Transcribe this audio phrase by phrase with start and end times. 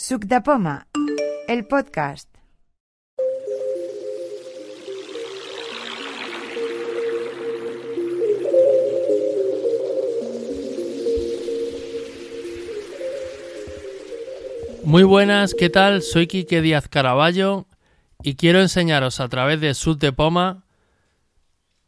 [0.00, 0.24] Suc
[1.46, 2.26] el podcast.
[14.84, 16.00] Muy buenas, ¿qué tal?
[16.00, 17.66] Soy Quique Díaz Caraballo
[18.22, 20.64] y quiero enseñaros a través de Sud de Poma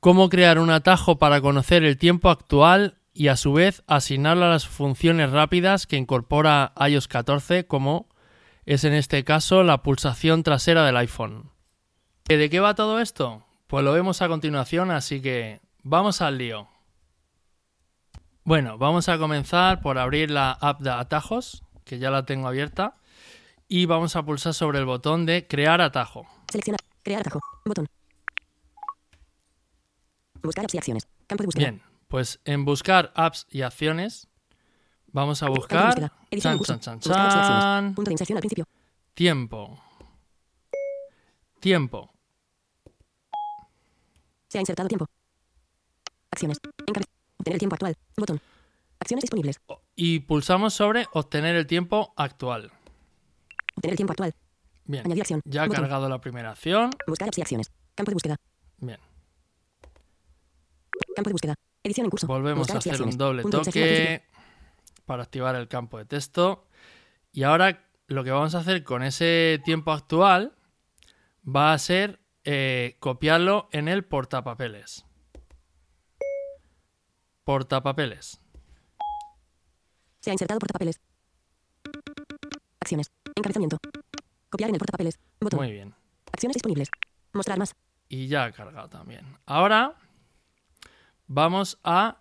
[0.00, 4.50] cómo crear un atajo para conocer el tiempo actual y a su vez asignarlo a
[4.50, 8.08] las funciones rápidas que incorpora iOS 14 como
[8.66, 11.50] es en este caso la pulsación trasera del iPhone.
[12.26, 13.44] ¿De qué va todo esto?
[13.68, 16.68] Pues lo vemos a continuación, así que vamos al lío.
[18.42, 22.96] Bueno, vamos a comenzar por abrir la app de atajos, que ya la tengo abierta,
[23.68, 26.26] y vamos a pulsar sobre el botón de crear atajo.
[26.50, 26.80] Seleccionar.
[27.02, 27.40] Crear atajo.
[27.64, 27.86] Botón.
[30.42, 31.06] Buscar acciones.
[31.26, 31.70] Campo de búsqueda.
[31.70, 31.82] Bien,
[32.14, 34.28] pues en buscar apps y acciones
[35.08, 38.68] vamos a buscar chan, chan, chan, chan, Punto de inserción al principio.
[39.14, 39.82] tiempo.
[41.58, 42.14] Tiempo.
[44.46, 45.06] Se ha insertado tiempo.
[46.30, 46.58] Acciones.
[47.36, 47.96] Obtener el tiempo actual.
[48.16, 48.40] Botón.
[49.00, 49.60] Acciones disponibles.
[49.96, 52.70] Y pulsamos sobre obtener el tiempo actual.
[53.74, 54.32] Obtener el tiempo actual.
[54.84, 55.40] Bien, Añadir acción.
[55.44, 55.80] ya ha Botón.
[55.82, 56.90] cargado la primera acción.
[57.08, 57.72] Buscar apps y acciones.
[57.96, 58.36] Campo de búsqueda.
[58.78, 59.00] Bien,
[61.16, 61.56] Campo de búsqueda.
[61.84, 62.26] Edición en curso.
[62.26, 64.24] volvemos Buscar a hacer un doble toque
[65.04, 66.66] para activar el campo de texto.
[67.30, 70.56] Y ahora lo que vamos a hacer con ese tiempo actual
[71.46, 75.04] va a ser eh, copiarlo en el portapapeles.
[77.44, 78.40] Portapapeles.
[80.20, 81.02] Se ha insertado portapapeles.
[82.80, 83.12] Acciones.
[83.36, 83.76] Encabezamiento.
[84.48, 85.18] Copiar en el portapapeles.
[85.38, 85.60] Botón.
[85.60, 85.94] Muy bien.
[86.32, 86.88] Acciones disponibles.
[87.34, 87.74] Mostrar más.
[88.08, 89.36] Y ya ha cargado también.
[89.44, 89.96] Ahora
[91.26, 92.20] vamos a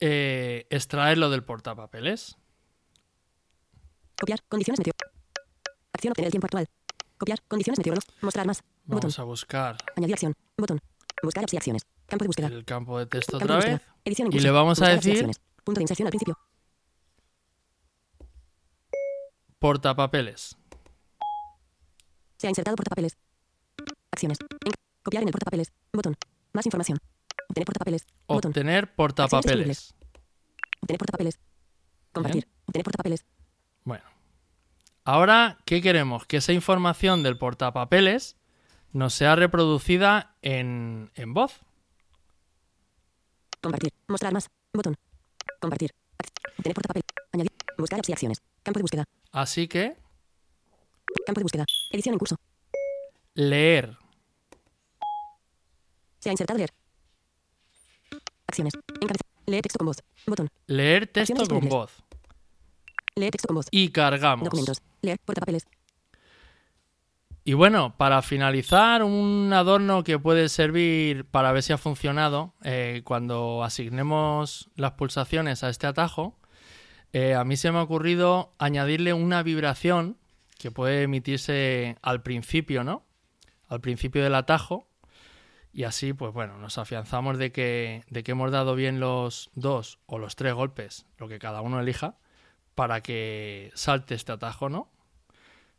[0.00, 2.36] eh, extraerlo del portapapeles.
[4.18, 4.42] Copiar.
[4.48, 4.92] Condiciones meteo.
[5.92, 6.10] Acción.
[6.12, 6.66] Obtener el tiempo actual.
[7.18, 7.42] Copiar.
[7.48, 8.22] Condiciones meteorológicas.
[8.22, 8.62] Mostrar más.
[8.84, 9.00] Botón.
[9.08, 10.34] Vamos a buscar Añadir acción.
[10.56, 10.80] Botón.
[11.22, 11.82] Buscar apps y acciones.
[12.06, 12.46] Campo de búsqueda.
[12.48, 13.76] el campo de texto Campo de otra búsqueda.
[13.94, 14.02] vez.
[14.04, 15.36] Edición y le vamos a Buscar y decir-.
[15.64, 16.38] Punto de inserción al principio.
[19.58, 20.56] Portapapeles.
[22.36, 23.16] Se ha insertado portapapeles.
[24.12, 24.38] Acciones.
[24.64, 24.72] En-
[25.02, 25.72] copiar en el portapapeles.
[25.92, 26.16] Botón.
[26.56, 26.98] Más información.
[27.50, 28.06] Obtener portapapeles.
[28.26, 29.94] Obtener portapapeles.
[30.80, 31.38] Obtener portapapeles.
[32.12, 32.48] Compartir.
[32.66, 33.24] Obtener portapapeles.
[33.84, 34.04] Bueno.
[35.04, 36.24] Ahora, ¿qué queremos?
[36.24, 38.36] Que esa información del portapapeles
[38.92, 41.60] nos sea reproducida en, en voz.
[43.60, 43.92] Compartir.
[44.08, 44.48] Mostrar más.
[44.72, 44.96] Botón.
[45.60, 45.90] Compartir.
[46.56, 47.04] Obtener portapapeles.
[47.32, 47.52] Añadir.
[47.76, 48.38] Buscar apps y acciones.
[48.62, 49.04] Campo de búsqueda.
[49.30, 49.96] Así que,
[51.26, 51.64] Campo de búsqueda.
[51.90, 52.36] Edición en curso.
[53.34, 53.98] leer.
[56.26, 56.70] Se ha insertado leer.
[58.48, 58.74] Acciones.
[59.00, 59.26] Encabezar.
[59.46, 60.02] Lee texto con voz.
[60.26, 60.48] Botón.
[60.66, 61.92] Leer texto con voz.
[63.14, 63.66] Lee texto con voz.
[63.70, 64.42] Y cargamos.
[64.42, 64.82] Documentos.
[65.02, 65.68] Leer portapapeles.
[67.44, 73.02] Y bueno, para finalizar, un adorno que puede servir para ver si ha funcionado eh,
[73.04, 76.40] cuando asignemos las pulsaciones a este atajo,
[77.12, 80.16] eh, a mí se me ha ocurrido añadirle una vibración
[80.58, 83.04] que puede emitirse al principio, ¿no?
[83.68, 84.88] Al principio del atajo.
[85.76, 89.98] Y así, pues bueno, nos afianzamos de que, de que hemos dado bien los dos
[90.06, 92.16] o los tres golpes, lo que cada uno elija,
[92.74, 94.88] para que salte este atajo, ¿no?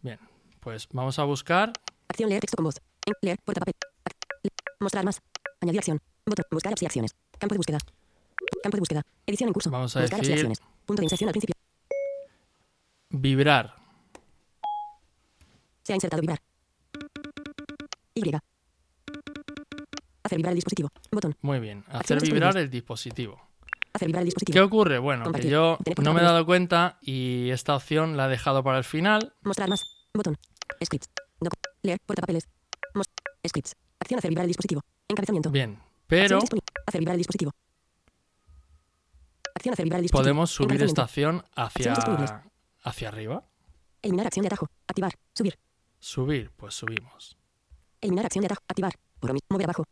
[0.00, 0.20] Bien,
[0.60, 1.72] pues vamos a buscar
[2.08, 2.76] Acción leer texto con voz.
[3.20, 3.78] Leer portapapeles.
[4.04, 4.14] Ac-
[4.44, 5.20] le- Mostrar más.
[5.60, 5.98] Añadir acción.
[6.24, 6.44] Botón.
[6.52, 7.12] Buscar acciones.
[7.38, 7.78] Campo de búsqueda.
[8.62, 9.02] Campo de búsqueda.
[9.26, 9.70] Edición en curso.
[9.72, 10.60] Vamos a Buscar decir- acciones.
[10.86, 11.54] Punto de inserción al principio.
[13.10, 13.74] vibrar.
[15.82, 16.40] Se ha insertado vibrar.
[18.14, 18.22] Y.
[20.30, 20.90] Hacer vibrar el dispositivo.
[21.10, 21.36] Botón.
[21.42, 21.84] Muy bien.
[21.88, 23.40] Hacer vibrar el dispositivo.
[23.92, 24.54] Hacer vibrar el dispositivo.
[24.54, 24.98] ¿Qué ocurre?
[25.00, 25.50] Bueno, que Compartir.
[25.50, 28.84] yo Tener no me he dado cuenta y esta opción la he dejado para el
[28.84, 29.34] final.
[29.42, 29.82] Mostrar más.
[30.14, 30.36] Botón.
[30.84, 31.08] Scripts.
[31.40, 31.52] Doc.
[31.82, 31.98] Leer.
[32.06, 32.48] Portapapeles.
[32.94, 33.06] Mos-
[33.44, 33.74] Scripts.
[33.98, 34.82] Acción hacer vibrar el dispositivo.
[35.08, 35.50] Encabezamiento.
[35.50, 36.38] Bien, pero
[36.86, 37.50] Hacer vibrar el dispositivo.
[39.52, 40.22] Acción hacer vibrar el dispositivo.
[40.22, 41.94] podemos subir esta acción hacia,
[42.84, 43.48] hacia arriba.
[44.00, 44.68] Eliminar acción de atajo.
[44.86, 45.12] Activar.
[45.34, 45.58] Subir.
[45.98, 47.36] Subir, pues subimos.
[48.00, 48.62] Eliminar acción de atajo.
[48.68, 48.92] Activar.
[49.18, 49.32] Por.
[49.50, 49.84] Mover abajo.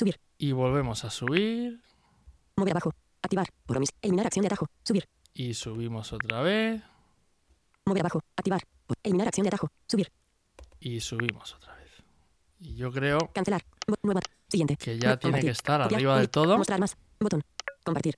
[0.00, 0.18] Subir.
[0.38, 1.78] Y volvemos a subir
[2.56, 2.94] Mover abajo.
[3.22, 3.46] Activar.
[3.66, 3.90] Por omis.
[4.00, 4.66] Eliminar acción de atajo.
[4.82, 5.06] Subir.
[5.34, 6.82] y subimos otra vez
[7.84, 8.22] Mover abajo.
[8.34, 8.62] Activar.
[9.02, 9.68] Eliminar acción de atajo.
[9.86, 10.10] Subir.
[10.80, 11.90] y subimos otra vez.
[12.60, 13.62] Y yo creo Cancelar.
[14.02, 14.20] Nueva.
[14.48, 14.76] Siguiente.
[14.78, 15.98] que ya tiene que estar Copiar.
[15.98, 16.56] arriba del todo.
[16.56, 16.96] Mostrar más.
[17.20, 17.42] Botón.
[17.84, 18.14] Compartir.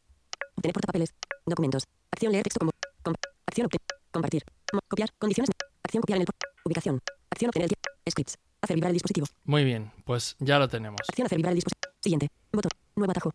[0.57, 1.15] Obtener portapapeles.
[1.45, 1.83] Documentos.
[2.13, 2.71] Acción leer texto como.
[3.03, 3.15] com-
[3.47, 3.87] acción obtener.
[4.13, 4.45] Compartir.
[4.89, 5.09] Copiar.
[5.19, 5.51] Condiciones.
[5.83, 6.29] Acción copiar en el.
[6.65, 7.01] Ubicación.
[7.31, 7.71] Acción obtener.
[8.09, 8.39] Scripts.
[8.63, 9.27] Hacer vibrar el dispositivo.
[9.45, 11.01] Muy bien, pues ya lo tenemos.
[11.09, 11.93] Acción hacer vibrar el dispositivo.
[12.01, 12.29] Siguiente.
[12.53, 12.71] Botón.
[12.97, 13.33] Nuevo atajo.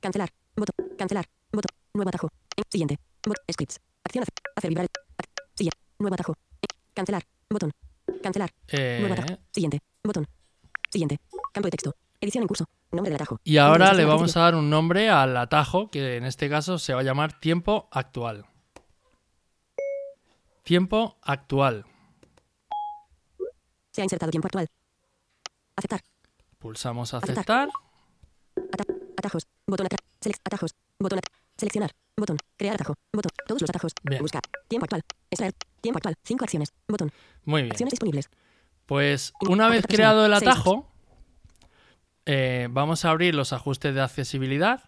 [0.00, 0.28] Cancelar.
[0.54, 0.74] Botón.
[0.98, 1.24] Cancelar.
[1.52, 1.70] Botón.
[1.94, 2.28] Nuevo atajo.
[2.56, 2.98] En- siguiente.
[3.26, 3.42] Botón.
[3.52, 3.80] Scripts.
[4.04, 4.86] Acción hacer, hacer vibrar.
[4.86, 6.34] el- ac- Nuevo atajo.
[6.62, 7.22] Eh, Cancelar.
[7.50, 7.70] Botón.
[8.22, 8.50] Cancelar.
[8.72, 9.28] Nuevo atajo.
[9.32, 9.80] Eh, Siguiente.
[10.04, 10.26] Botón.
[10.90, 11.18] Siguiente.
[11.52, 11.94] Campo de texto.
[12.20, 12.64] Edición en curso.
[12.92, 13.40] Nombre del atajo.
[13.44, 16.94] y ahora le vamos a dar un nombre al atajo, que en este caso se
[16.94, 18.46] va a llamar tiempo actual.
[20.62, 21.84] Tiempo actual.
[23.96, 24.68] Se ha insertado tiempo actual.
[25.74, 26.02] Aceptar.
[26.58, 27.32] Pulsamos Aceptar.
[27.32, 27.68] aceptar.
[28.70, 29.46] Ata- atajos.
[29.66, 30.00] Botón atrás.
[30.44, 30.74] Atajos.
[30.98, 31.34] Botón atrás.
[31.56, 31.92] Seleccionar.
[32.14, 32.36] Botón.
[32.58, 32.94] Crear atajo.
[33.10, 33.30] Botón.
[33.46, 33.92] Todos los atajos.
[34.02, 34.20] Bien.
[34.20, 34.42] Buscar.
[34.68, 35.00] Tiempo actual.
[35.30, 35.54] Extraer.
[35.80, 36.14] Tiempo actual.
[36.24, 36.74] Cinco acciones.
[36.86, 37.10] Botón.
[37.46, 37.72] Muy bien.
[37.72, 38.28] Acciones disponibles.
[38.84, 40.86] Pues una vez creado el atajo,
[42.26, 44.84] eh, vamos a abrir los ajustes de accesibilidad.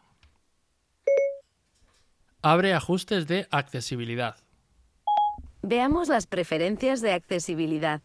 [2.43, 4.37] Abre ajustes de accesibilidad.
[5.63, 8.03] Veamos las preferencias de accesibilidad.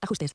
[0.00, 0.32] Ajustes.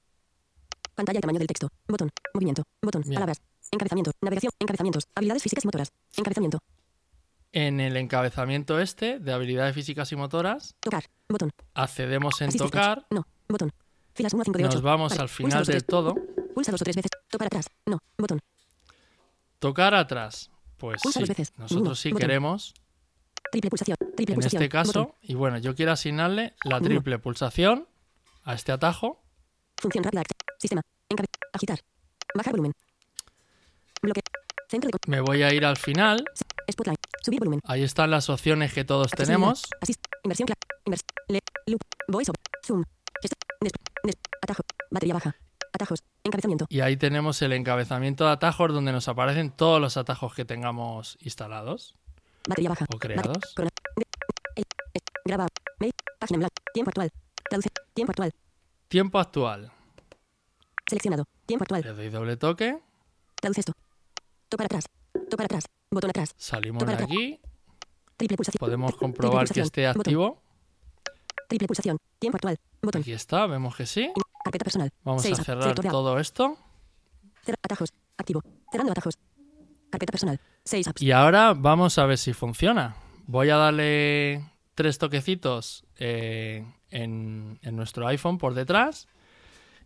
[0.96, 1.70] Pantalla y tamaño del texto.
[1.88, 2.10] Botón.
[2.34, 2.64] Movimiento.
[2.82, 3.02] Botón.
[3.04, 3.16] Bien.
[3.16, 3.42] Palabras.
[3.72, 4.12] Encabezamiento.
[4.22, 4.52] Navegación.
[4.60, 5.08] Encabezamientos.
[5.16, 5.92] Habilidades físicas y motoras.
[6.18, 6.60] Encabezamiento.
[7.52, 11.04] En el encabezamiento este de habilidades físicas y motoras, Tocar.
[11.30, 11.52] Botón.
[11.76, 13.28] accedemos en tocar, No.
[13.48, 13.72] Botón.
[14.16, 14.74] Filas 1 a 5 de 8.
[14.76, 16.16] nos vamos al final del todo.
[16.56, 17.12] Pulsa dos o tres veces.
[17.30, 17.66] Tocar atrás.
[17.86, 18.00] No.
[18.18, 18.40] Botón.
[19.60, 20.50] Tocar atrás.
[20.78, 21.54] Pues Pulsa sí, dos veces.
[21.58, 22.22] nosotros sí Botón.
[22.22, 22.74] queremos,
[23.52, 23.98] Triple pulsación.
[24.16, 24.62] Triple en pulsación.
[24.64, 25.16] este caso, Botón.
[25.22, 27.88] y bueno, yo quiero asignarle la triple pulsación
[28.44, 29.23] a este atajo.
[29.84, 30.24] Función rápida.
[30.58, 30.82] Sistema.
[31.10, 31.28] Encabe.
[31.52, 31.78] Agitar.
[32.34, 32.72] Bajar volumen.
[34.02, 34.22] Bloque.
[34.70, 34.98] Centro de.
[35.12, 36.24] Me voy a ir al final.
[36.72, 37.00] Spotlight.
[37.22, 37.60] Subir volumen.
[37.66, 39.64] Ahí están las opciones que todos tenemos.
[39.82, 40.00] Asist.
[40.24, 40.48] Inversión.
[40.86, 41.02] Invers.
[41.28, 41.40] Le.
[41.68, 41.82] Loop.
[42.08, 42.40] Voice over.
[42.66, 42.84] Zoom.
[44.42, 44.64] Atajo.
[44.90, 45.36] Batería baja.
[45.74, 46.00] Atajos.
[46.24, 46.66] Encabezamiento.
[46.70, 51.18] Y ahí tenemos el encabezamiento de atajos donde nos aparecen todos los atajos que tengamos
[51.20, 51.94] instalados.
[52.48, 52.86] Batería baja.
[52.96, 53.54] O creados.
[55.26, 55.48] Graba.
[56.20, 56.56] Página en blanco.
[56.74, 57.12] Tiempo actual.
[57.50, 57.70] Traduce.
[57.94, 58.34] Tiempo actual.
[58.94, 59.72] Tiempo actual.
[60.86, 61.26] Seleccionado.
[61.48, 61.82] Tiempo actual.
[61.82, 62.78] Le doy doble toque.
[63.42, 63.74] Traduce esto.
[64.50, 64.86] Tocar atrás.
[65.32, 65.64] Tocar atrás.
[65.90, 66.36] Botón atrás.
[66.38, 67.42] Salimos de aquí.
[68.18, 68.60] Triple pulsación.
[68.60, 70.02] Podemos comprobar que esté Botón.
[70.02, 70.44] activo.
[71.50, 71.98] Triple pulsación.
[72.20, 72.60] Tiempo actual.
[72.84, 73.02] Botón.
[73.02, 74.14] Aquí está, vemos que sí.
[74.44, 74.92] Carpeta personal.
[75.04, 75.40] Vamos Seis.
[75.40, 76.56] a cerrar todo esto.
[77.44, 77.90] Cerrar atajos.
[78.16, 78.44] Activo.
[78.72, 79.18] Cerrando atajos.
[79.90, 80.40] Carpeta personal.
[80.66, 81.02] 6 apps.
[81.02, 82.96] Y ahora vamos a ver si funciona.
[83.26, 89.08] Voy a darle tres toquecitos eh, en, en nuestro iPhone por detrás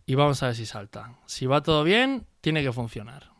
[0.06, 1.18] y vamos a ver si salta.
[1.26, 3.30] Si va todo bien, tiene que funcionar.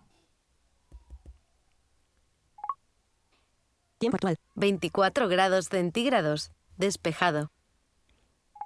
[3.99, 4.37] Tiempo actual.
[4.55, 6.53] 24 grados centígrados.
[6.77, 7.51] Despejado.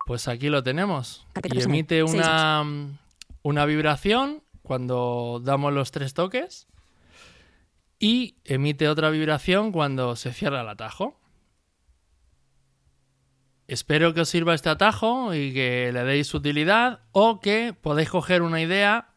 [0.07, 1.27] Pues aquí lo tenemos.
[1.45, 6.67] Y emite una vibración cuando damos los tres toques
[7.99, 11.21] y emite otra vibración cuando se cierra el atajo.
[13.73, 18.43] Espero que os sirva este atajo y que le deis utilidad o que podéis coger
[18.43, 19.15] una idea